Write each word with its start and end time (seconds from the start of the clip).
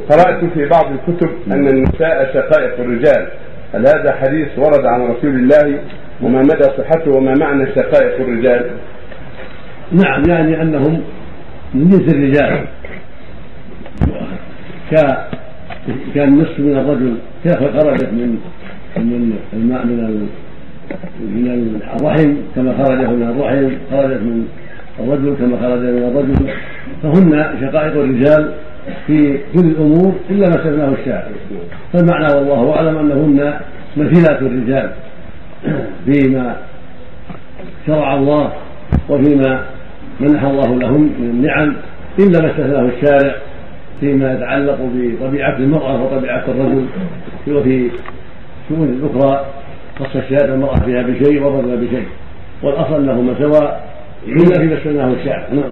قرأت 0.00 0.44
في 0.44 0.68
بعض 0.68 0.86
الكتب 0.92 1.30
أن 1.50 1.68
النساء 1.68 2.34
شقائق 2.34 2.80
الرجال. 2.80 3.28
هل 3.74 3.80
هذا 3.80 4.12
حديث 4.12 4.58
ورد 4.58 4.86
عن 4.86 5.00
رسول 5.00 5.34
الله 5.34 5.80
وما 6.22 6.42
مدى 6.42 6.62
صحته 6.62 7.10
وما 7.10 7.34
معنى 7.34 7.66
شقائق 7.66 8.20
الرجال؟ 8.20 8.70
نعم 9.92 10.22
يعني 10.28 10.62
أنهم 10.62 11.02
من 11.74 11.88
جنس 11.88 12.14
الرجال. 12.14 12.66
كان 16.14 16.38
نصف 16.38 16.58
من 16.58 16.76
الرجل 16.76 17.14
كيف 17.44 17.58
خرجت 17.58 18.12
من 18.12 18.38
من 18.96 19.38
الماء 19.52 19.86
من 19.86 20.28
من 21.20 21.80
الرحم 22.00 22.36
كما 22.54 22.84
خرجه 22.84 23.10
من 23.10 23.22
الرحم 23.22 23.70
خرجت 23.90 24.20
من 24.22 24.46
الرجل 25.00 25.36
كما 25.36 25.56
خرج 25.56 25.80
من 25.80 26.02
الرجل. 26.02 26.50
فهن 27.02 27.60
شقائق 27.60 27.92
الرجال 27.92 28.52
في 29.06 29.38
كل 29.54 29.66
الأمور 29.66 30.14
إلا 30.30 30.48
ما 30.48 30.54
استثناه 30.56 30.92
الشاعر. 31.00 31.30
فالمعنى 31.92 32.34
والله 32.34 32.76
أعلم 32.76 32.98
أنهن 32.98 33.54
مثيلات 33.96 34.42
الرجال 34.42 34.90
فيما 36.06 36.56
شرع 37.86 38.14
الله 38.14 38.52
وفيما 39.08 39.64
منح 40.20 40.42
الله 40.42 40.78
لهم 40.78 41.02
من 41.02 41.30
النعم 41.30 41.76
إلا 42.18 42.40
ما 42.40 42.50
استثناه 42.50 42.88
الشارع 42.96 43.34
فيما 44.00 44.32
يتعلق 44.32 44.78
بطبيعة 44.94 45.56
المرأة 45.56 46.02
وطبيعة 46.02 46.44
الرجل 46.48 46.86
وفي 47.48 47.90
شؤون 48.68 49.10
أخرى. 49.10 49.44
خص 49.98 50.16
الشارع 50.16 50.54
المرأة 50.54 50.74
فيها 50.74 51.02
بشيء 51.02 51.42
والرجل 51.42 51.86
بشيء. 51.86 52.06
والأصل 52.62 52.94
أنهما 52.94 53.34
سواء 53.38 53.88
إلا 54.26 54.60
فيما 54.60 54.74
استثناه 54.78 55.12
الشارع 55.12 55.48